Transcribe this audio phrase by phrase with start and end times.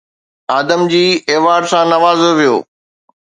[0.57, 2.55] Adamjee award سان نوازيو ويو